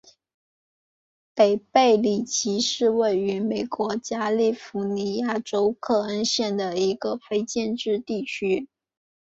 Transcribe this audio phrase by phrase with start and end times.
[1.35, 8.67] 北贝里奇是位于美国加利福尼亚州克恩县的一个非建制地区。